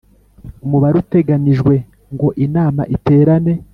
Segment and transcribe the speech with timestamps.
[0.65, 1.73] Umubare uteganijwe
[2.13, 3.53] ngo inama iterane